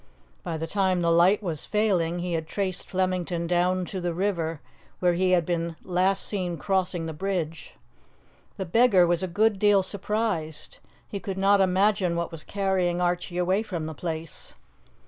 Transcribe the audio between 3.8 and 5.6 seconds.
to the river, where he had